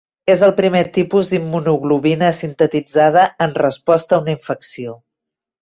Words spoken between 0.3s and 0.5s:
És